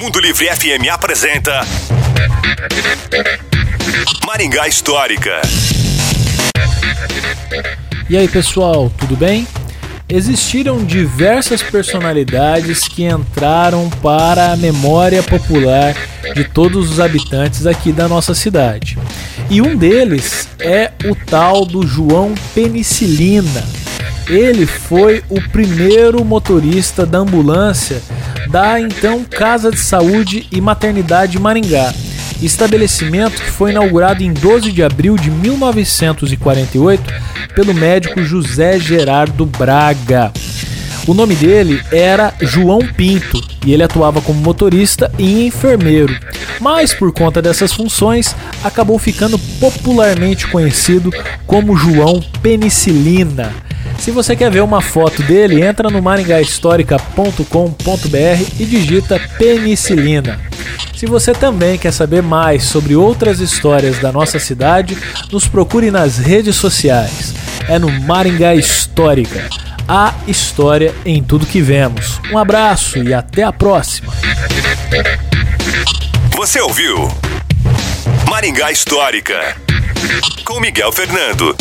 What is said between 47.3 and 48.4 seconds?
dessas funções